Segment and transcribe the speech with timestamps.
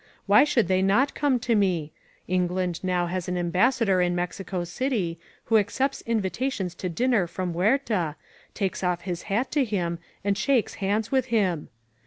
[0.25, 1.91] Why should they not come to me?
[2.27, 8.15] England now has an Ambassador in Mexico City, who accepts invitations to dinner from Huerta,
[8.55, 11.69] takes off his hat to him, and shakes hands with him!